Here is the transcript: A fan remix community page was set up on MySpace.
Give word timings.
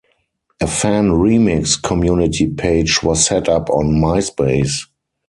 A 0.59 0.65
fan 0.65 1.09
remix 1.11 1.79
community 1.79 2.47
page 2.47 3.03
was 3.03 3.23
set 3.23 3.47
up 3.47 3.69
on 3.69 3.93
MySpace. 4.01 4.87